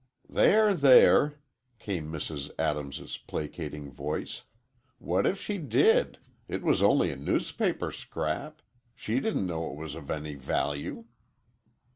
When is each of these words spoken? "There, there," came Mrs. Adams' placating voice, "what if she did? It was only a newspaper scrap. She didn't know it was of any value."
"There, 0.27 0.73
there," 0.73 1.41
came 1.77 2.11
Mrs. 2.11 2.49
Adams' 2.57 3.17
placating 3.17 3.91
voice, 3.91 4.41
"what 4.97 5.27
if 5.27 5.39
she 5.39 5.59
did? 5.59 6.17
It 6.47 6.63
was 6.63 6.81
only 6.81 7.11
a 7.11 7.15
newspaper 7.15 7.91
scrap. 7.91 8.63
She 8.95 9.19
didn't 9.19 9.45
know 9.45 9.69
it 9.69 9.75
was 9.77 9.93
of 9.93 10.09
any 10.09 10.33
value." 10.33 11.05